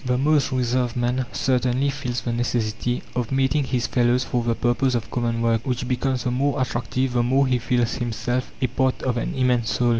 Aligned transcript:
The 0.03 0.17
most 0.17 0.51
reserved 0.51 0.95
man 0.97 1.27
certainly 1.31 1.91
feels 1.91 2.21
the 2.21 2.33
necessity 2.33 3.03
of 3.15 3.31
meeting 3.31 3.63
his 3.65 3.85
fellows 3.85 4.23
for 4.23 4.43
the 4.43 4.55
purpose 4.55 4.95
of 4.95 5.11
common 5.11 5.43
work, 5.43 5.61
which 5.63 5.87
becomes 5.87 6.23
the 6.23 6.31
more 6.31 6.59
attractive 6.59 7.13
the 7.13 7.21
more 7.21 7.45
he 7.45 7.59
feels 7.59 7.93
himself 7.93 8.51
a 8.63 8.65
part 8.65 9.03
of 9.03 9.17
an 9.17 9.35
immense 9.35 9.77
whole. 9.77 9.89